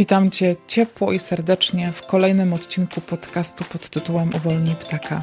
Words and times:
Witam 0.00 0.30
Cię 0.30 0.56
ciepło 0.66 1.12
i 1.12 1.18
serdecznie 1.18 1.92
w 1.92 2.06
kolejnym 2.06 2.52
odcinku 2.52 3.00
podcastu 3.00 3.64
pod 3.64 3.88
tytułem 3.88 4.30
Uwolnij 4.34 4.74
ptaka. 4.74 5.22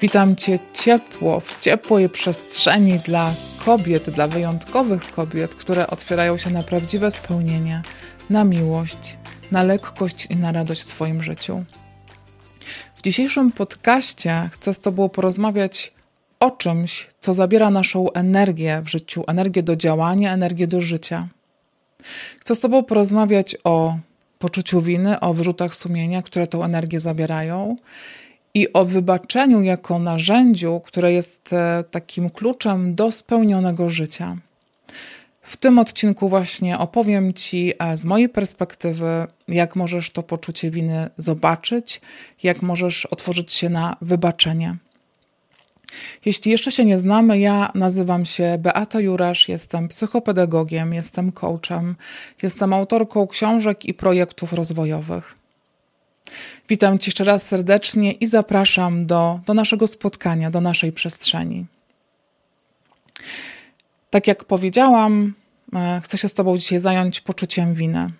Witam 0.00 0.36
Cię 0.36 0.58
ciepło, 0.72 1.40
w 1.40 1.60
ciepłej 1.60 2.08
przestrzeni 2.08 2.98
dla 2.98 3.34
kobiet, 3.64 4.10
dla 4.10 4.28
wyjątkowych 4.28 5.12
kobiet, 5.12 5.54
które 5.54 5.86
otwierają 5.86 6.36
się 6.36 6.50
na 6.50 6.62
prawdziwe 6.62 7.10
spełnienie, 7.10 7.82
na 8.30 8.44
miłość, 8.44 9.18
na 9.50 9.62
lekkość 9.62 10.26
i 10.26 10.36
na 10.36 10.52
radość 10.52 10.80
w 10.80 10.88
swoim 10.88 11.22
życiu. 11.22 11.64
W 12.96 13.02
dzisiejszym 13.02 13.52
podcaście 13.52 14.48
chcę 14.52 14.74
z 14.74 14.80
Tobą 14.80 15.08
porozmawiać 15.08 15.92
o 16.40 16.50
czymś, 16.50 17.06
co 17.20 17.34
zabiera 17.34 17.70
naszą 17.70 18.12
energię 18.12 18.82
w 18.84 18.88
życiu, 18.88 19.24
energię 19.26 19.62
do 19.62 19.76
działania, 19.76 20.32
energię 20.32 20.66
do 20.66 20.80
życia. 20.80 21.28
Chcę 22.40 22.54
z 22.54 22.60
Tobą 22.60 22.82
porozmawiać 22.82 23.56
o 23.64 23.96
poczuciu 24.38 24.80
winy, 24.80 25.20
o 25.20 25.34
wyrzutach 25.34 25.74
sumienia, 25.74 26.22
które 26.22 26.46
tą 26.46 26.64
energię 26.64 27.00
zabierają 27.00 27.76
i 28.54 28.72
o 28.72 28.84
wybaczeniu 28.84 29.62
jako 29.62 29.98
narzędziu, 29.98 30.80
które 30.80 31.12
jest 31.12 31.52
e, 31.52 31.84
takim 31.90 32.30
kluczem 32.30 32.94
do 32.94 33.12
spełnionego 33.12 33.90
życia. 33.90 34.36
W 35.42 35.56
tym 35.56 35.78
odcinku 35.78 36.28
właśnie 36.28 36.78
opowiem 36.78 37.32
Ci 37.32 37.72
e, 37.78 37.96
z 37.96 38.04
mojej 38.04 38.28
perspektywy, 38.28 39.26
jak 39.48 39.76
możesz 39.76 40.10
to 40.10 40.22
poczucie 40.22 40.70
winy 40.70 41.10
zobaczyć, 41.16 42.00
jak 42.42 42.62
możesz 42.62 43.06
otworzyć 43.06 43.52
się 43.52 43.68
na 43.68 43.96
wybaczenie. 44.00 44.76
Jeśli 46.24 46.50
jeszcze 46.50 46.72
się 46.72 46.84
nie 46.84 46.98
znamy, 46.98 47.38
ja 47.38 47.70
nazywam 47.74 48.26
się 48.26 48.58
Beata 48.58 49.00
Jurasz, 49.00 49.48
jestem 49.48 49.88
psychopedagogiem, 49.88 50.94
jestem 50.94 51.32
coachem, 51.32 51.96
jestem 52.42 52.72
autorką 52.72 53.26
książek 53.26 53.84
i 53.84 53.94
projektów 53.94 54.52
rozwojowych. 54.52 55.34
Witam 56.68 56.98
Cię 56.98 57.08
jeszcze 57.08 57.24
raz 57.24 57.46
serdecznie 57.46 58.12
i 58.12 58.26
zapraszam 58.26 59.06
do, 59.06 59.40
do 59.46 59.54
naszego 59.54 59.86
spotkania, 59.86 60.50
do 60.50 60.60
naszej 60.60 60.92
przestrzeni. 60.92 61.66
Tak 64.10 64.26
jak 64.26 64.44
powiedziałam, 64.44 65.34
e, 65.74 66.00
chcę 66.04 66.18
się 66.18 66.28
z 66.28 66.34
Tobą 66.34 66.58
dzisiaj 66.58 66.78
zająć 66.78 67.20
poczuciem 67.20 67.74
winy. 67.74 68.10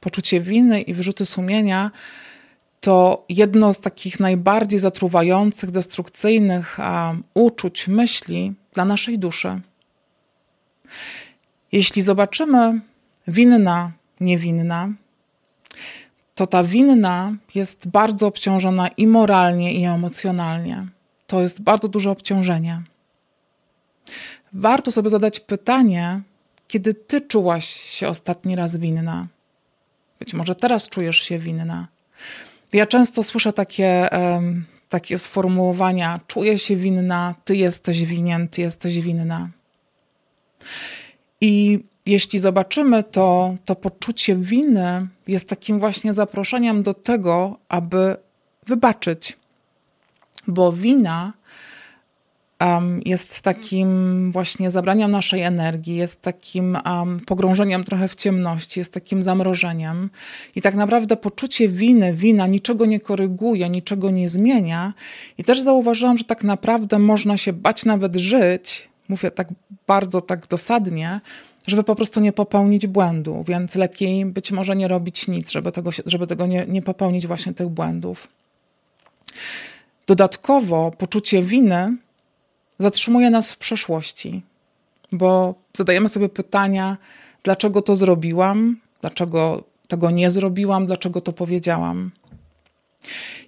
Poczucie 0.00 0.40
winy 0.40 0.80
i 0.80 0.94
wyrzuty 0.94 1.26
sumienia 1.26 1.90
to 2.80 3.24
jedno 3.28 3.72
z 3.72 3.80
takich 3.80 4.20
najbardziej 4.20 4.80
zatruwających, 4.80 5.70
destrukcyjnych 5.70 6.78
uczuć, 7.34 7.88
myśli 7.88 8.54
dla 8.72 8.84
naszej 8.84 9.18
duszy. 9.18 9.60
Jeśli 11.72 12.02
zobaczymy 12.02 12.80
winna, 13.28 13.92
niewinna, 14.20 14.92
to 16.34 16.46
ta 16.46 16.64
winna 16.64 17.32
jest 17.54 17.88
bardzo 17.88 18.26
obciążona 18.26 18.88
i 18.88 19.06
moralnie, 19.06 19.74
i 19.74 19.84
emocjonalnie. 19.84 20.86
To 21.26 21.40
jest 21.40 21.62
bardzo 21.62 21.88
duże 21.88 22.10
obciążenie. 22.10 22.82
Warto 24.52 24.90
sobie 24.90 25.10
zadać 25.10 25.40
pytanie, 25.40 26.20
kiedy 26.68 26.94
ty 26.94 27.20
czułaś 27.20 27.66
się 27.66 28.08
ostatni 28.08 28.56
raz 28.56 28.76
winna. 28.76 29.26
Być 30.18 30.34
może 30.34 30.54
teraz 30.54 30.88
czujesz 30.88 31.16
się 31.16 31.38
winna. 31.38 31.88
Ja 32.72 32.86
często 32.86 33.22
słyszę 33.22 33.52
takie, 33.52 34.08
takie 34.88 35.18
sformułowania: 35.18 36.20
czuję 36.26 36.58
się 36.58 36.76
winna, 36.76 37.34
ty 37.44 37.56
jesteś 37.56 38.04
winien, 38.04 38.48
ty 38.48 38.60
jesteś 38.60 39.00
winna. 39.00 39.48
I 41.40 41.84
jeśli 42.06 42.38
zobaczymy, 42.38 43.02
to, 43.02 43.56
to 43.64 43.76
poczucie 43.76 44.36
winy 44.36 45.08
jest 45.26 45.48
takim 45.48 45.80
właśnie 45.80 46.14
zaproszeniem 46.14 46.82
do 46.82 46.94
tego, 46.94 47.58
aby 47.68 48.16
wybaczyć. 48.66 49.36
Bo 50.46 50.72
wina 50.72 51.32
um, 52.60 53.00
jest 53.04 53.40
takim 53.40 54.32
właśnie 54.32 54.70
zabraniem 54.70 55.10
naszej 55.10 55.42
energii, 55.42 55.96
jest 55.96 56.22
takim 56.22 56.78
um, 56.86 57.20
pogrążeniem 57.20 57.84
trochę 57.84 58.08
w 58.08 58.14
ciemności, 58.14 58.80
jest 58.80 58.92
takim 58.92 59.22
zamrożeniem. 59.22 60.10
I 60.56 60.62
tak 60.62 60.74
naprawdę 60.74 61.16
poczucie 61.16 61.68
winy, 61.68 62.14
wina 62.14 62.46
niczego 62.46 62.86
nie 62.86 63.00
koryguje, 63.00 63.68
niczego 63.68 64.10
nie 64.10 64.28
zmienia. 64.28 64.94
I 65.38 65.44
też 65.44 65.60
zauważyłam, 65.60 66.18
że 66.18 66.24
tak 66.24 66.44
naprawdę 66.44 66.98
można 66.98 67.36
się 67.36 67.52
bać 67.52 67.84
nawet 67.84 68.16
żyć, 68.16 68.88
mówię 69.08 69.30
tak 69.30 69.48
bardzo 69.86 70.20
tak 70.20 70.46
dosadnie, 70.46 71.20
żeby 71.66 71.84
po 71.84 71.94
prostu 71.96 72.20
nie 72.20 72.32
popełnić 72.32 72.86
błędu, 72.86 73.44
więc 73.48 73.74
lepiej 73.74 74.24
być 74.24 74.52
może 74.52 74.76
nie 74.76 74.88
robić 74.88 75.28
nic, 75.28 75.50
żeby 75.50 75.72
tego, 75.72 75.90
żeby 76.06 76.26
tego 76.26 76.46
nie, 76.46 76.66
nie 76.68 76.82
popełnić 76.82 77.26
właśnie 77.26 77.54
tych 77.54 77.68
błędów. 77.68 78.28
Dodatkowo 80.06 80.90
poczucie 80.98 81.42
winy 81.42 81.96
zatrzymuje 82.78 83.30
nas 83.30 83.52
w 83.52 83.56
przeszłości, 83.56 84.42
bo 85.12 85.54
zadajemy 85.76 86.08
sobie 86.08 86.28
pytania, 86.28 86.96
dlaczego 87.42 87.82
to 87.82 87.96
zrobiłam, 87.96 88.76
dlaczego 89.00 89.64
tego 89.88 90.10
nie 90.10 90.30
zrobiłam, 90.30 90.86
dlaczego 90.86 91.20
to 91.20 91.32
powiedziałam. 91.32 92.10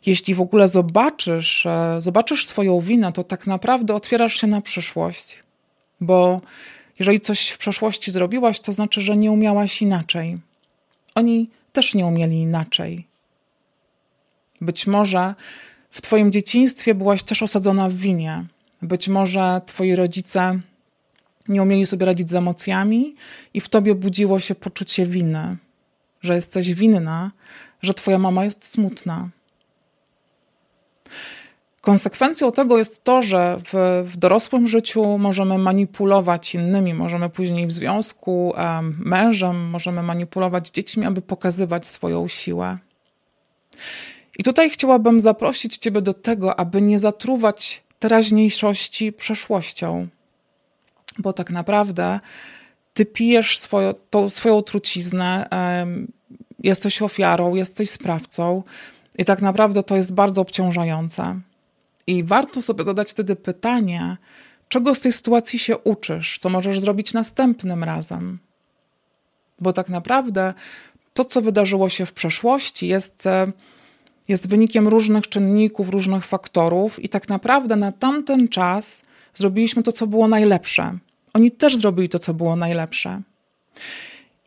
Jeśli 0.07 0.35
w 0.35 0.41
ogóle 0.41 0.69
zobaczysz, 0.69 1.67
e, 1.67 1.97
zobaczysz 1.99 2.47
swoją 2.47 2.81
winę, 2.81 3.13
to 3.13 3.25
tak 3.25 3.47
naprawdę 3.47 3.95
otwierasz 3.95 4.35
się 4.35 4.47
na 4.47 4.61
przyszłość, 4.61 5.43
bo 6.01 6.41
jeżeli 6.99 7.21
coś 7.21 7.49
w 7.49 7.59
przeszłości 7.59 8.11
zrobiłaś, 8.11 8.61
to 8.61 8.73
znaczy, 8.73 9.01
że 9.01 9.17
nie 9.17 9.31
umiałaś 9.33 9.83
inaczej. 9.83 10.39
Oni 11.15 11.51
też 11.73 11.95
nie 11.95 12.07
umieli 12.07 12.37
inaczej. 12.37 13.07
Być 14.61 14.87
może 14.87 15.35
w 15.91 16.03
Twoim 16.03 16.33
dzieciństwie 16.33 16.95
byłaś 16.95 17.23
też 17.23 17.43
osadzona 17.43 17.89
w 17.89 17.95
winie, 17.95 18.45
być 18.83 19.09
może 19.09 19.61
twoi 19.67 19.97
rodzice 19.97 20.61
nie 21.49 21.63
umieli 21.63 21.87
sobie 21.87 22.07
radzić 22.07 22.31
z 22.31 22.35
emocjami 22.35 23.15
i 23.55 23.61
w 23.61 23.69
tobie 23.69 23.95
budziło 23.95 24.41
się 24.41 24.55
poczucie 24.55 25.07
winy, 25.07 25.57
że 26.23 26.35
jesteś 26.35 26.75
winna, 26.75 27.31
że 27.83 27.95
twoja 27.95 28.19
mama 28.19 28.45
jest 28.45 28.65
smutna. 28.65 29.29
Konsekwencją 31.81 32.53
tego 32.53 32.79
jest 32.79 33.05
to, 33.05 33.23
że 33.23 33.59
w, 33.73 34.05
w, 34.13 34.17
dorosłym 34.17 34.69
życiu 34.69 35.19
możemy 35.19 35.59
manipulować 35.59 36.55
innymi, 36.55 36.95
możemy 36.95 37.31
później 37.31 37.67
w 37.67 37.73
związku 37.73 38.49
um, 38.49 38.97
mężem, 38.99 39.71
możemy 39.71 40.03
manipulować 40.03 40.71
dziećmi, 40.71 41.07
aby 41.07 41.23
pokazywać 41.23 41.87
swoją 41.87 42.29
siłę. 42.29 42.79
I 44.39 44.43
tutaj 44.43 44.71
chciałabym 44.71 45.21
zaprosić 45.21 45.79
Ciebie 45.79 46.01
do 46.03 46.15
tego, 46.15 46.61
aby 46.61 46.83
nie 46.83 46.99
zatruwać 46.99 47.83
teraźniejszości 48.01 49.13
przeszłością. 49.13 50.09
Bo 51.19 51.33
tak 51.33 51.51
naprawdę 51.51 52.21
ty 52.95 53.07
pijesz 53.07 53.59
swoją, 53.59 53.95
tą 54.11 54.29
swoją 54.29 54.63
truciznę, 54.63 55.49
jesteś 56.63 57.03
ofiarą, 57.03 57.55
jesteś 57.55 57.91
sprawcą 57.91 58.63
i 59.19 59.25
tak 59.25 59.43
naprawdę 59.43 59.83
to 59.83 59.97
jest 59.97 60.15
bardzo 60.15 60.41
obciążające. 60.41 61.41
I 62.07 62.25
warto 62.25 62.63
sobie 62.63 62.85
zadać 62.85 63.11
wtedy 63.11 63.37
pytanie, 63.37 64.17
czego 64.69 64.95
z 64.95 65.01
tej 65.01 65.13
sytuacji 65.13 65.59
się 65.59 65.79
uczysz, 65.79 66.39
co 66.39 66.49
możesz 66.49 66.81
zrobić 66.81 67.13
następnym 67.13 67.85
razem. 67.85 68.39
Bo 69.61 69.73
tak 69.73 69.89
naprawdę 69.89 70.55
to, 71.15 71.25
co 71.25 71.43
wydarzyło 71.43 71.89
się 71.89 72.07
w 72.07 72.13
przeszłości, 72.13 72.89
jest 72.89 73.25
jest 74.31 74.49
wynikiem 74.49 74.89
różnych 74.89 75.29
czynników, 75.29 75.89
różnych 75.89 76.25
faktorów, 76.25 77.05
i 77.05 77.09
tak 77.09 77.29
naprawdę 77.29 77.77
na 77.77 77.93
tamten 77.93 78.49
czas 78.49 79.03
zrobiliśmy 79.35 79.83
to, 79.83 79.93
co 79.93 80.07
było 80.07 80.29
najlepsze. 80.29 80.99
Oni 81.35 81.51
też 81.51 81.77
zrobili 81.77 82.09
to, 82.09 82.19
co 82.19 82.35
było 82.35 82.57
najlepsze. 82.57 83.23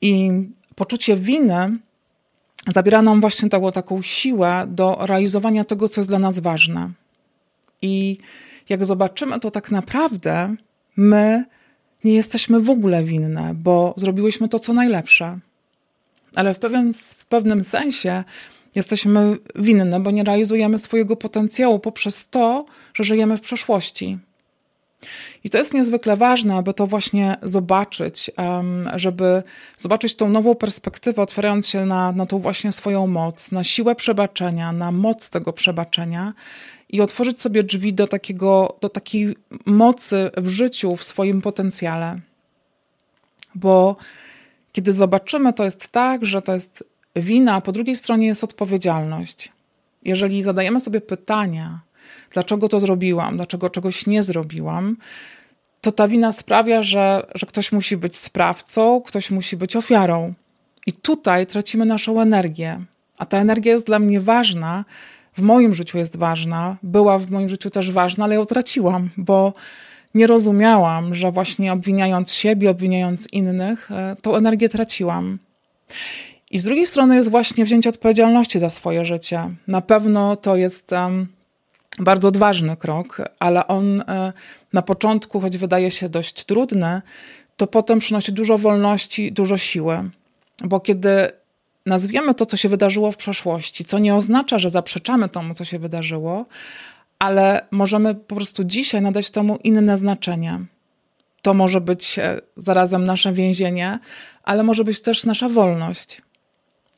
I 0.01 0.31
poczucie 0.75 1.16
winy 1.16 1.78
zabiera 2.73 3.02
nam 3.02 3.22
właśnie 3.22 3.49
taką, 3.49 3.72
taką 3.72 4.02
siłę 4.02 4.66
do 4.67 4.97
realizowania 5.02 5.63
tego, 5.63 5.90
co 5.90 6.02
jest 6.02 6.09
dla 6.09 6.19
nas 6.19 6.40
ważne. 6.40 6.91
I 7.81 8.17
jak 8.69 8.85
zobaczymy, 8.85 9.40
to 9.40 9.52
tak 9.52 9.72
naprawdę 9.72 10.55
my 10.96 11.46
nie 12.03 12.13
jesteśmy 12.13 12.59
w 12.59 12.69
ogóle 12.69 13.03
winne, 13.03 13.53
bo 13.55 13.93
zrobiłyśmy 13.97 14.49
to, 14.49 14.59
co 14.59 14.73
najlepsze. 14.73 15.40
Ale 16.35 16.53
w 16.53 16.59
pewnym, 16.59 16.93
w 16.93 17.25
pewnym 17.25 17.63
sensie 17.63 18.23
Jesteśmy 18.75 19.37
winne, 19.55 19.99
bo 19.99 20.11
nie 20.11 20.23
realizujemy 20.23 20.78
swojego 20.78 21.16
potencjału 21.16 21.79
poprzez 21.79 22.29
to, 22.29 22.66
że 22.93 23.03
żyjemy 23.03 23.37
w 23.37 23.41
przeszłości. 23.41 24.17
I 25.43 25.49
to 25.49 25.58
jest 25.58 25.73
niezwykle 25.73 26.17
ważne, 26.17 26.55
aby 26.55 26.73
to 26.73 26.87
właśnie 26.87 27.35
zobaczyć, 27.41 28.31
żeby 28.96 29.43
zobaczyć 29.78 30.16
tą 30.16 30.29
nową 30.29 30.55
perspektywę, 30.55 31.22
otwierając 31.22 31.67
się 31.67 31.85
na, 31.85 32.11
na 32.11 32.25
tą 32.25 32.40
właśnie 32.40 32.72
swoją 32.72 33.08
moc, 33.08 33.52
na 33.52 33.64
siłę 33.64 33.96
przebaczenia, 33.96 34.72
na 34.72 34.91
moc 34.91 35.29
tego 35.29 35.53
przebaczenia 35.53 36.34
i 36.90 37.02
otworzyć 37.02 37.41
sobie 37.41 37.64
drzwi 37.64 37.93
do, 37.93 38.08
takiego, 38.08 38.78
do 38.81 38.90
takiej 38.90 39.35
mocy 39.66 40.31
w 40.37 40.49
życiu, 40.49 40.96
w 40.96 41.03
swoim 41.03 41.41
potencjale. 41.41 42.20
Bo 43.55 43.96
kiedy 44.72 44.93
zobaczymy, 44.93 45.53
to 45.53 45.64
jest 45.64 45.87
tak, 45.87 46.25
że 46.25 46.41
to 46.41 46.53
jest 46.53 46.84
wina, 47.15 47.61
po 47.61 47.71
drugiej 47.71 47.95
stronie 47.95 48.27
jest 48.27 48.43
odpowiedzialność. 48.43 49.51
Jeżeli 50.05 50.43
zadajemy 50.43 50.81
sobie 50.81 51.01
pytania, 51.01 51.79
dlaczego 52.31 52.69
to 52.69 52.79
zrobiłam, 52.79 53.35
dlaczego 53.35 53.69
czegoś 53.69 54.07
nie 54.07 54.23
zrobiłam, 54.23 54.97
to 55.81 55.91
ta 55.91 56.07
wina 56.07 56.31
sprawia, 56.31 56.83
że, 56.83 57.27
że 57.35 57.45
ktoś 57.45 57.71
musi 57.71 57.97
być 57.97 58.15
sprawcą, 58.15 59.01
ktoś 59.01 59.31
musi 59.31 59.57
być 59.57 59.75
ofiarą. 59.75 60.33
I 60.85 60.93
tutaj 60.93 61.47
tracimy 61.47 61.85
naszą 61.85 62.21
energię. 62.21 62.85
A 63.17 63.25
ta 63.25 63.37
energia 63.37 63.73
jest 63.73 63.85
dla 63.85 63.99
mnie 63.99 64.21
ważna, 64.21 64.85
w 65.37 65.41
moim 65.41 65.75
życiu 65.75 65.97
jest 65.97 66.17
ważna, 66.17 66.77
była 66.83 67.19
w 67.19 67.31
moim 67.31 67.49
życiu 67.49 67.69
też 67.69 67.91
ważna, 67.91 68.23
ale 68.23 68.35
ją 68.35 68.45
traciłam, 68.45 69.09
bo 69.17 69.53
nie 70.15 70.27
rozumiałam, 70.27 71.15
że 71.15 71.31
właśnie 71.31 71.73
obwiniając 71.73 72.33
siebie, 72.33 72.69
obwiniając 72.69 73.27
innych, 73.31 73.91
e, 73.91 74.15
tą 74.21 74.35
energię 74.35 74.69
traciłam. 74.69 75.39
I 76.53 76.59
z 76.59 76.64
drugiej 76.64 76.88
strony 76.88 77.16
jest 77.16 77.29
właśnie 77.29 77.66
wzięcie 77.66 77.90
odpowiedzialności 77.90 78.59
za 78.59 78.70
swoje 78.70 79.05
życie. 79.05 79.50
Na 79.67 79.82
pewno 79.82 80.35
to 80.35 80.55
jest 80.55 80.91
um, 80.91 81.28
bardzo 82.00 82.28
odważny 82.28 82.78
krok, 82.78 83.22
ale 83.40 83.67
on 83.67 84.02
e, 84.02 84.34
na 84.73 84.82
początku, 84.82 85.40
choć 85.40 85.58
wydaje 85.58 85.91
się 85.91 86.09
dość 86.09 86.44
trudny, 86.44 87.02
to 87.58 87.67
potem 87.67 88.00
przynosi 88.00 88.34
dużo 88.34 88.58
wolności, 88.58 89.32
dużo 89.32 89.58
siły. 89.58 90.09
Bo 90.64 90.79
kiedy 90.79 91.29
nazwiemy 91.85 92.34
to, 92.34 92.46
co 92.46 92.58
się 92.58 92.70
wydarzyło 92.70 93.11
w 93.11 93.17
przeszłości, 93.17 93.85
co 93.85 93.99
nie 93.99 94.16
oznacza, 94.16 94.59
że 94.59 94.70
zaprzeczamy 94.70 95.29
temu, 95.29 95.53
co 95.53 95.66
się 95.66 95.79
wydarzyło, 95.79 96.46
ale 97.20 97.66
możemy 97.72 98.16
po 98.16 98.35
prostu 98.35 98.64
dzisiaj 98.64 99.02
nadać 99.02 99.32
temu 99.32 99.59
inne 99.64 99.97
znaczenie. 99.97 100.59
To 101.41 101.53
może 101.53 101.82
być 101.82 102.20
e, 102.20 102.40
zarazem 102.58 103.06
nasze 103.06 103.34
więzienie, 103.34 103.99
ale 104.44 104.64
może 104.64 104.84
być 104.84 105.02
też 105.02 105.26
nasza 105.26 105.49
wolność. 105.49 106.22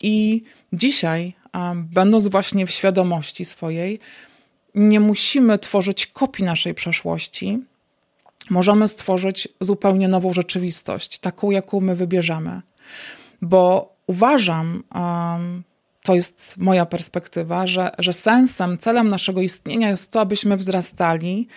I 0.01 0.43
dzisiaj, 0.73 1.33
będąc 1.75 2.27
właśnie 2.27 2.67
w 2.67 2.71
świadomości 2.71 3.45
swojej, 3.45 3.99
nie 4.75 4.99
musimy 4.99 5.59
tworzyć 5.59 6.07
kopii 6.07 6.45
naszej 6.45 6.73
przeszłości. 6.73 7.59
Możemy 8.49 8.87
stworzyć 8.87 9.47
zupełnie 9.61 10.07
nową 10.07 10.33
rzeczywistość, 10.33 11.19
taką, 11.19 11.51
jaką 11.51 11.79
my 11.79 11.95
wybierzemy. 11.95 12.61
Bo 13.41 13.95
uważam, 14.07 14.83
to 16.03 16.15
jest 16.15 16.57
moja 16.57 16.85
perspektywa, 16.85 17.67
że, 17.67 17.91
że 17.99 18.13
sensem, 18.13 18.77
celem 18.77 19.09
naszego 19.09 19.41
istnienia 19.41 19.89
jest 19.89 20.11
to, 20.11 20.21
abyśmy 20.21 20.57
wzrastali 20.57 21.47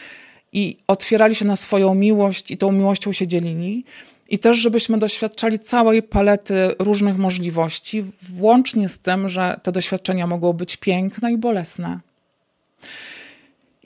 i 0.53 0.79
otwierali 0.87 1.35
się 1.35 1.45
na 1.45 1.57
swoją 1.57 1.95
miłość 1.95 2.51
i 2.51 2.57
tą 2.57 2.73
miłością 2.73 3.13
się 3.13 3.27
dzielili. 3.27 3.85
I 4.29 4.39
też, 4.39 4.59
żebyśmy 4.59 4.99
doświadczali 4.99 5.59
całej 5.59 6.03
palety 6.03 6.55
różnych 6.79 7.19
możliwości, 7.19 8.05
włącznie 8.23 8.89
z 8.89 8.99
tym, 8.99 9.29
że 9.29 9.61
te 9.63 9.73
doświadczenia 9.73 10.27
mogą 10.27 10.53
być 10.53 10.77
piękne 10.77 11.33
i 11.33 11.39
bolesne. 11.39 12.01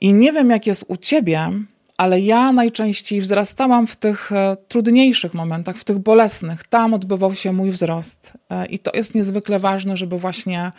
I 0.00 0.12
nie 0.12 0.32
wiem, 0.32 0.50
jak 0.50 0.66
jest 0.66 0.84
u 0.88 0.96
ciebie, 0.96 1.50
ale 1.96 2.20
ja 2.20 2.52
najczęściej 2.52 3.20
wzrastałam 3.20 3.86
w 3.86 3.96
tych 3.96 4.32
e, 4.32 4.56
trudniejszych 4.68 5.34
momentach, 5.34 5.76
w 5.76 5.84
tych 5.84 5.98
bolesnych. 5.98 6.68
Tam 6.68 6.94
odbywał 6.94 7.34
się 7.34 7.52
mój 7.52 7.70
wzrost. 7.70 8.32
E, 8.50 8.66
I 8.66 8.78
to 8.78 8.90
jest 8.94 9.14
niezwykle 9.14 9.58
ważne, 9.58 9.96
żeby 9.96 10.18
właśnie 10.18 10.70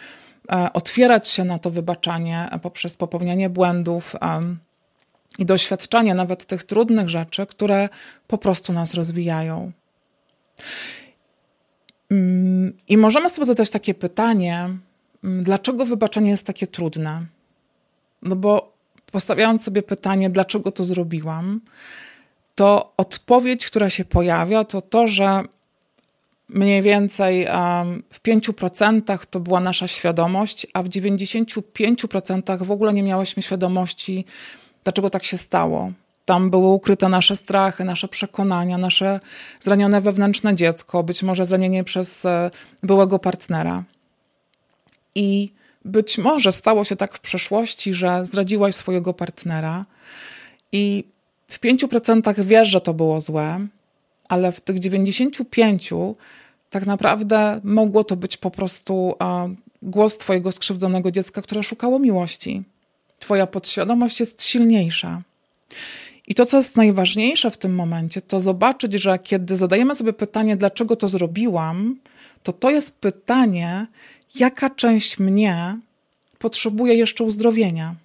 e, 0.51 0.73
otwierać 0.73 1.29
się 1.29 1.43
na 1.43 1.59
to 1.59 1.69
wybaczanie 1.69 2.49
poprzez 2.61 2.97
popełnianie 2.97 3.49
błędów 3.49 4.15
i 5.39 5.45
doświadczanie 5.45 6.15
nawet 6.15 6.45
tych 6.45 6.63
trudnych 6.63 7.09
rzeczy, 7.09 7.45
które 7.45 7.89
po 8.27 8.37
prostu 8.37 8.73
nas 8.73 8.93
rozwijają. 8.93 9.71
Mm, 12.11 12.73
I 12.87 12.97
możemy 12.97 13.29
sobie 13.29 13.45
zadać 13.45 13.69
takie 13.69 13.93
pytanie, 13.93 14.69
mm, 15.23 15.43
dlaczego 15.43 15.85
wybaczenie 15.85 16.29
jest 16.29 16.45
takie 16.45 16.67
trudne? 16.67 17.25
No 18.21 18.35
bo 18.35 18.73
postawiając 19.11 19.63
sobie 19.63 19.83
pytanie, 19.83 20.29
dlaczego 20.29 20.71
to 20.71 20.83
zrobiłam, 20.83 21.61
to 22.55 22.93
odpowiedź, 22.97 23.67
która 23.67 23.89
się 23.89 24.05
pojawia, 24.05 24.63
to 24.63 24.81
to, 24.81 25.07
że 25.07 25.43
mniej 26.49 26.81
więcej 26.81 27.47
w 28.09 28.21
5% 28.21 29.25
to 29.29 29.39
była 29.39 29.59
nasza 29.59 29.87
świadomość, 29.87 30.67
a 30.73 30.83
w 30.83 30.89
95% 30.89 32.65
w 32.65 32.71
ogóle 32.71 32.93
nie 32.93 33.03
miałyśmy 33.03 33.43
świadomości, 33.43 34.25
dlaczego 34.83 35.09
tak 35.09 35.23
się 35.23 35.37
stało. 35.37 35.91
Tam 36.25 36.49
były 36.49 36.67
ukryte 36.67 37.09
nasze 37.09 37.35
strachy, 37.35 37.83
nasze 37.83 38.07
przekonania, 38.07 38.77
nasze 38.77 39.19
zranione 39.59 40.01
wewnętrzne 40.01 40.55
dziecko, 40.55 41.03
być 41.03 41.23
może 41.23 41.45
zranienie 41.45 41.83
przez 41.83 42.25
e, 42.25 42.51
byłego 42.83 43.19
partnera. 43.19 43.83
I 45.15 45.53
być 45.85 46.17
może 46.17 46.51
stało 46.51 46.83
się 46.83 46.95
tak 46.95 47.17
w 47.17 47.19
przeszłości, 47.19 47.93
że 47.93 48.25
zdradziłaś 48.25 48.75
swojego 48.75 49.13
partnera 49.13 49.85
i 50.71 51.03
w 51.47 51.59
5% 51.59 52.45
wiesz, 52.45 52.69
że 52.69 52.81
to 52.81 52.93
było 52.93 53.21
złe, 53.21 53.67
ale 54.29 54.51
w 54.51 54.61
tych 54.61 54.75
95% 54.75 56.15
tak 56.69 56.85
naprawdę 56.85 57.61
mogło 57.63 58.03
to 58.03 58.15
być 58.15 58.37
po 58.37 58.51
prostu 58.51 59.15
a, 59.19 59.47
głos 59.81 60.17
Twojego 60.17 60.51
skrzywdzonego 60.51 61.11
dziecka, 61.11 61.41
które 61.41 61.63
szukało 61.63 61.99
miłości. 61.99 62.63
Twoja 63.19 63.47
podświadomość 63.47 64.19
jest 64.19 64.43
silniejsza. 64.43 65.21
I 66.27 66.35
to, 66.35 66.45
co 66.45 66.57
jest 66.57 66.77
najważniejsze 66.77 67.51
w 67.51 67.57
tym 67.57 67.75
momencie, 67.75 68.21
to 68.21 68.39
zobaczyć, 68.39 68.93
że 68.93 69.19
kiedy 69.19 69.57
zadajemy 69.57 69.95
sobie 69.95 70.13
pytanie, 70.13 70.57
dlaczego 70.57 70.95
to 70.95 71.07
zrobiłam, 71.07 71.99
to 72.43 72.53
to 72.53 72.69
jest 72.69 72.95
pytanie, 72.95 73.87
jaka 74.35 74.69
część 74.69 75.19
mnie 75.19 75.79
potrzebuje 76.39 76.93
jeszcze 76.95 77.23
uzdrowienia. 77.23 77.95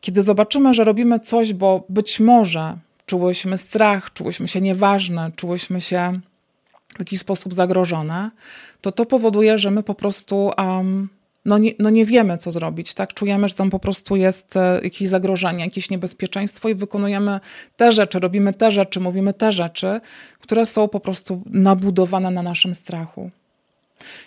Kiedy 0.00 0.22
zobaczymy, 0.22 0.74
że 0.74 0.84
robimy 0.84 1.20
coś, 1.20 1.52
bo 1.52 1.84
być 1.88 2.20
może 2.20 2.78
czułyśmy 3.06 3.58
strach, 3.58 4.12
czułyśmy 4.12 4.48
się 4.48 4.60
nieważne, 4.60 5.30
czułyśmy 5.36 5.80
się 5.80 6.20
w 6.96 6.98
jakiś 6.98 7.20
sposób 7.20 7.54
zagrożone, 7.54 8.30
to 8.80 8.92
to 8.92 9.06
powoduje, 9.06 9.58
że 9.58 9.70
my 9.70 9.82
po 9.82 9.94
prostu 9.94 10.50
um, 10.58 11.08
no 11.46 11.58
nie, 11.58 11.72
no 11.78 11.90
nie 11.90 12.06
wiemy, 12.06 12.38
co 12.38 12.50
zrobić. 12.50 12.94
Tak? 12.94 13.14
Czujemy, 13.14 13.48
że 13.48 13.54
tam 13.54 13.70
po 13.70 13.78
prostu 13.78 14.16
jest 14.16 14.56
e, 14.56 14.80
jakieś 14.82 15.08
zagrożenie, 15.08 15.64
jakieś 15.64 15.90
niebezpieczeństwo 15.90 16.68
i 16.68 16.74
wykonujemy 16.74 17.40
te 17.76 17.92
rzeczy, 17.92 18.18
robimy 18.18 18.52
te 18.52 18.72
rzeczy, 18.72 19.00
mówimy 19.00 19.32
te 19.32 19.52
rzeczy, 19.52 20.00
które 20.40 20.66
są 20.66 20.88
po 20.88 21.00
prostu 21.00 21.42
nabudowane 21.46 22.30
na 22.30 22.42
naszym 22.42 22.74
strachu. 22.74 23.30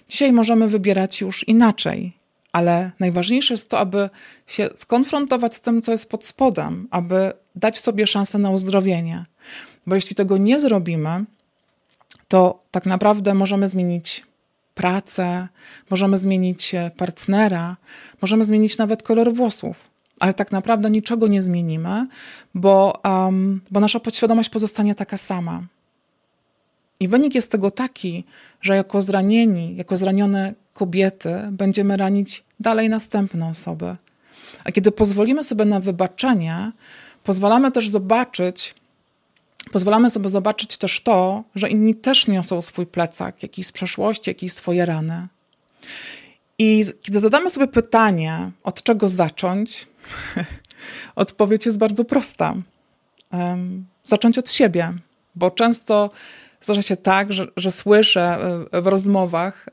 Dzisiaj 0.10 0.32
możemy 0.32 0.67
wybierać 0.67 1.22
już 1.22 1.48
inaczej, 1.48 2.13
ale 2.51 2.91
najważniejsze 3.00 3.53
jest 3.53 3.70
to, 3.70 3.79
aby 3.79 4.10
się 4.48 4.70
skonfrontować 4.75 5.55
z 5.55 5.62
tym, 5.62 5.82
co 5.82 5.91
jest 5.91 6.10
pod 6.10 6.25
spodem, 6.25 6.88
aby 6.91 7.34
dać 7.55 7.79
sobie 7.79 8.08
szansę 8.08 8.38
na 8.38 8.50
uzdrowienie. 8.50 9.25
Bo 9.88 9.96
jeśli 9.96 10.15
tego 10.15 10.38
nie 10.38 10.60
zrobimy, 10.60 11.25
to 12.27 12.63
tak 12.72 12.86
naprawdę 12.86 13.34
możemy 13.34 13.70
zmienić 13.70 14.28
pracę, 14.79 15.48
możemy 15.89 16.17
zmienić 16.17 16.75
partnera, 16.98 17.77
możemy 18.21 18.43
zmienić 18.43 18.77
nawet 18.77 19.03
kolor 19.03 19.33
włosów. 19.33 19.77
Ale 20.19 20.33
tak 20.33 20.51
naprawdę 20.51 20.89
niczego 20.89 21.27
nie 21.27 21.41
zmienimy, 21.41 22.07
bo, 22.55 23.01
um, 23.03 23.62
bo 23.71 23.79
nasza 23.79 24.00
podświadomość 24.00 24.50
pozostanie 24.50 24.95
taka 24.95 25.17
sama. 25.17 25.63
I 27.00 27.07
wynik 27.07 27.36
jest 27.36 27.51
tego 27.51 27.71
taki, 27.71 28.24
że 28.62 28.75
jako 28.75 29.01
zranieni, 29.01 29.75
jako 29.75 29.98
zranione 29.98 30.53
kobiety 30.74 31.33
będziemy 31.51 31.98
ranić 31.98 32.43
dalej 32.59 32.89
następne 32.89 33.48
osoby. 33.48 33.95
A 34.63 34.71
kiedy 34.71 34.91
pozwolimy 34.91 35.43
sobie 35.43 35.65
na 35.65 35.79
wybaczenie, 35.79 36.71
pozwalamy 37.24 37.71
też 37.71 37.89
zobaczyć, 37.89 38.75
pozwalamy 39.72 40.10
sobie 40.10 40.30
zobaczyć 40.30 40.78
też 40.78 41.01
to, 41.01 41.44
że 41.56 41.70
inni 41.70 41.96
też 41.96 42.28
niosą 42.28 42.62
swój 42.62 42.86
plecak, 42.86 43.44
jakiś 43.44 43.68
z 43.68 43.72
przeszłości, 43.72 44.30
jakieś 44.30 44.54
swoje 44.54 44.86
rany. 44.86 45.28
I 46.60 46.84
kiedy 47.01 47.20
zadamy 47.20 47.50
sobie 47.50 47.68
pytanie, 47.68 48.51
od 48.63 48.84
czego 48.84 49.10
zacząć, 49.10 49.88
odpowiedź 51.16 51.66
jest 51.66 51.78
bardzo 51.78 52.06
prosta. 52.06 52.56
Um, 53.32 53.86
zacząć 54.04 54.38
od 54.38 54.51
siebie, 54.51 54.94
bo 55.36 55.51
często 55.51 56.10
zdarza 56.62 56.82
się 56.82 56.98
tak, 56.98 57.34
że, 57.34 57.48
że 57.58 57.72
słyszę 57.72 58.38
e, 58.72 58.82
w 58.82 58.88
rozmowach, 58.88 59.66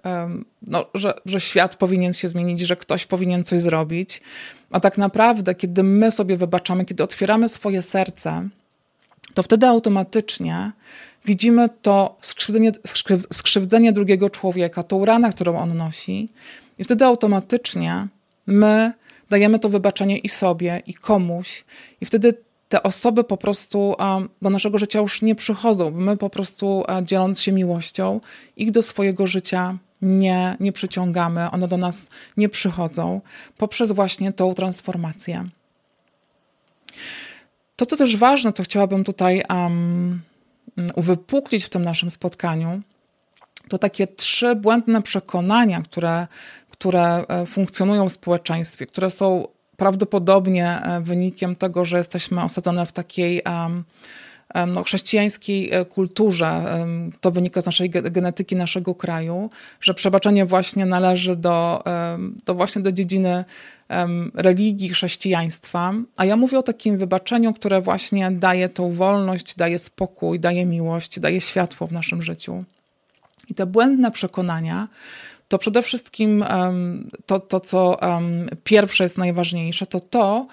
no, 0.62 0.86
że, 0.94 1.14
że 1.26 1.40
świat 1.40 1.76
powinien 1.76 2.14
się 2.14 2.28
zmienić, 2.28 2.60
że 2.60 2.76
ktoś 2.76 3.06
powinien 3.06 3.44
coś 3.44 3.60
zrobić. 3.60 4.22
A 4.70 4.80
tak 4.80 4.98
naprawdę, 4.98 5.54
kiedy 5.54 5.82
my 5.82 6.10
sobie 6.10 6.36
wybaczamy, 6.36 6.84
kiedy 6.84 7.02
otwieramy 7.02 7.48
swoje 7.48 7.82
serce, 7.82 8.48
to 9.34 9.42
wtedy 9.42 9.66
automatycznie 9.66 10.72
widzimy 11.24 11.68
to 11.82 12.18
skrzywdzenie, 12.20 12.72
skrzywdzenie 13.32 13.92
drugiego 13.92 14.30
człowieka, 14.30 14.82
tą 14.82 15.04
ranę, 15.04 15.32
którą 15.32 15.58
on 15.58 15.76
nosi, 15.76 16.28
i 16.78 16.84
wtedy 16.84 17.04
automatycznie 17.04 18.08
my 18.46 18.92
dajemy 19.30 19.58
to 19.58 19.68
wybaczenie 19.68 20.18
i 20.18 20.28
sobie, 20.28 20.82
i 20.86 20.94
komuś, 20.94 21.64
i 22.00 22.06
wtedy 22.06 22.34
te 22.68 22.82
osoby 22.82 23.24
po 23.24 23.36
prostu 23.36 23.94
do 24.42 24.50
naszego 24.50 24.78
życia 24.78 24.98
już 24.98 25.22
nie 25.22 25.34
przychodzą. 25.34 25.90
My 25.90 26.16
po 26.16 26.30
prostu, 26.30 26.84
dzieląc 27.02 27.40
się 27.40 27.52
miłością, 27.52 28.20
ich 28.56 28.70
do 28.70 28.82
swojego 28.82 29.26
życia 29.26 29.78
nie, 30.02 30.56
nie 30.60 30.72
przyciągamy, 30.72 31.50
one 31.50 31.68
do 31.68 31.76
nas 31.76 32.08
nie 32.36 32.48
przychodzą 32.48 33.20
poprzez 33.56 33.92
właśnie 33.92 34.32
tą 34.32 34.54
transformację. 34.54 35.44
To, 37.76 37.86
co 37.86 37.96
też 37.96 38.16
ważne, 38.16 38.52
co 38.52 38.62
chciałabym 38.62 39.04
tutaj 39.04 39.42
um, 39.48 40.22
uwypuklić 40.94 41.64
w 41.64 41.68
tym 41.68 41.84
naszym 41.84 42.10
spotkaniu, 42.10 42.80
to 43.68 43.78
takie 43.78 44.06
trzy 44.06 44.54
błędne 44.54 45.02
przekonania, 45.02 45.82
które, 45.82 46.26
które 46.70 47.24
e, 47.28 47.46
funkcjonują 47.46 48.08
w 48.08 48.12
społeczeństwie, 48.12 48.86
które 48.86 49.10
są 49.10 49.48
prawdopodobnie 49.76 50.82
e, 50.82 51.00
wynikiem 51.00 51.56
tego, 51.56 51.84
że 51.84 51.98
jesteśmy 51.98 52.42
osadzone 52.42 52.86
w 52.86 52.92
takiej 52.92 53.42
um, 53.42 53.84
no, 54.66 54.82
chrześcijańskiej 54.82 55.72
e, 55.72 55.84
kulturze, 55.84 56.76
to 57.20 57.30
wynika 57.30 57.62
z 57.62 57.66
naszej 57.66 57.90
genetyki 57.90 58.56
naszego 58.56 58.94
kraju, 58.94 59.50
że 59.80 59.94
przebaczenie 59.94 60.46
właśnie 60.46 60.86
należy 60.86 61.36
do, 61.36 61.84
do 62.44 62.54
właśnie 62.54 62.82
do 62.82 62.92
dziedziny 62.92 63.44
religii, 64.34 64.88
chrześcijaństwa. 64.88 65.92
A 66.16 66.24
ja 66.24 66.36
mówię 66.36 66.58
o 66.58 66.62
takim 66.62 66.98
wybaczeniu, 66.98 67.52
które 67.52 67.80
właśnie 67.80 68.30
daje 68.30 68.68
tą 68.68 68.92
wolność, 68.92 69.54
daje 69.56 69.78
spokój, 69.78 70.40
daje 70.40 70.66
miłość, 70.66 71.20
daje 71.20 71.40
światło 71.40 71.86
w 71.86 71.92
naszym 71.92 72.22
życiu. 72.22 72.64
I 73.48 73.54
te 73.54 73.66
błędne 73.66 74.10
przekonania 74.10 74.88
to 75.48 75.58
przede 75.58 75.82
wszystkim 75.82 76.44
to, 77.26 77.40
to 77.40 77.60
co 77.60 77.98
pierwsze 78.64 79.04
jest 79.04 79.18
najważniejsze, 79.18 79.86
to 79.86 80.00
to, 80.00 80.46